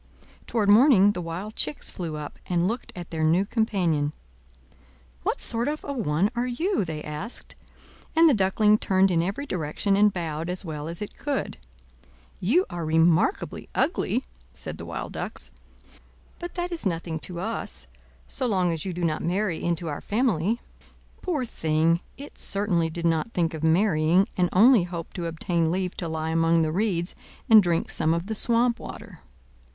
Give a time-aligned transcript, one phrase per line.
[0.47, 4.13] Toward morning the wild chicks flew up, and looked at their new companion.
[5.21, 7.55] "What sort of a one are you?" they asked;
[8.15, 11.57] and the Duckling turned in every direction, and bowed as well as it could.
[12.39, 15.51] You are remarkably ugly!" said the Wild Ducks.
[16.39, 17.85] "But that is nothing to us,
[18.27, 20.61] so long as you do not marry into our family."
[21.21, 21.99] Poor thing!
[22.17, 26.31] it certainly did not think of marrying, and only hoped to obtain leave to lie
[26.31, 27.13] among the reeds
[27.47, 29.17] and drink some of the swamp water.